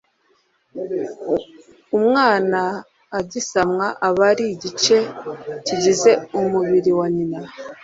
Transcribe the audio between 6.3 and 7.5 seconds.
umubiri wa nyina